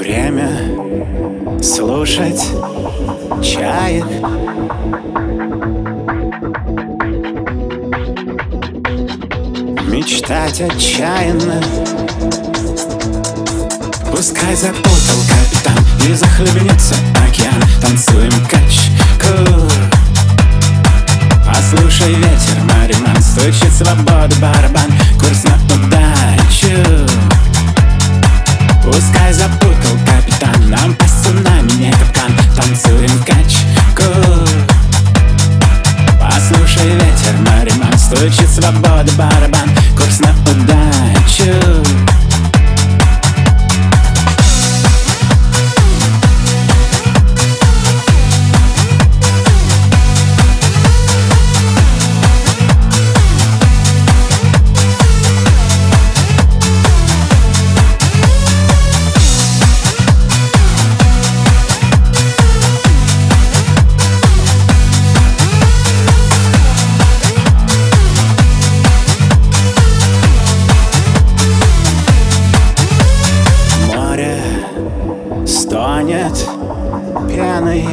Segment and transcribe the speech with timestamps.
[0.00, 0.48] Время
[1.62, 2.40] слушать
[3.42, 4.06] чаек
[9.90, 11.62] Мечтать отчаянно.
[14.10, 16.94] Пускай запутал капитан И захлебнется
[17.28, 17.62] океан.
[17.82, 19.68] Танцуем качку.
[21.46, 24.90] Послушай ветер, мариман Стучит свободы барабан.
[25.18, 25.59] Курс на
[38.10, 39.79] мариман Стучит свободы барабан Курс
[77.60, 77.84] пеной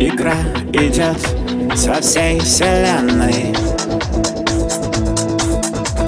[0.00, 0.36] Игра
[0.72, 1.18] идет
[1.76, 3.54] со всей вселенной.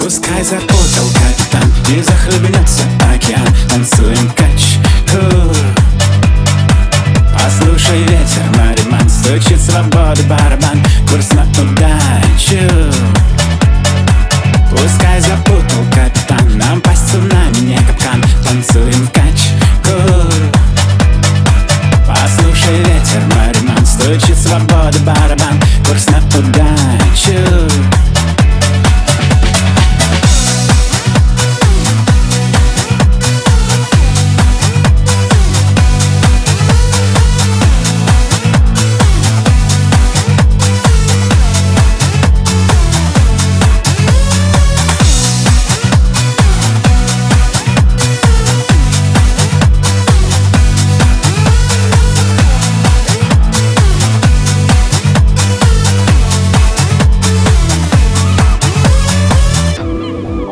[0.00, 3.46] Пускай запутал капитан И захлебнется океан.
[3.68, 5.24] Танцуем качку.
[7.34, 10.82] Послушай ветер, мариман Стучит свободы барабан.
[11.08, 12.99] Курс на удачу
[24.70, 28.09] воду барабан Курс на удачу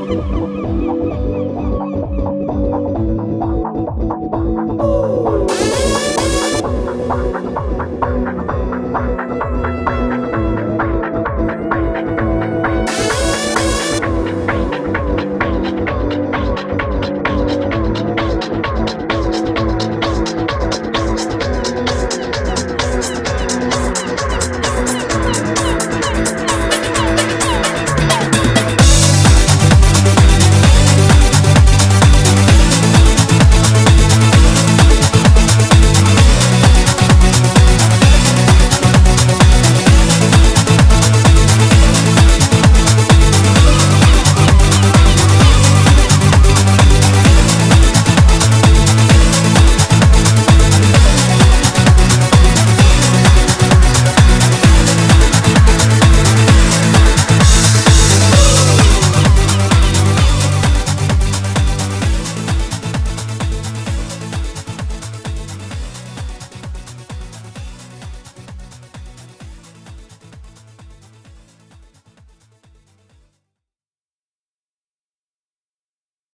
[0.09, 0.48] you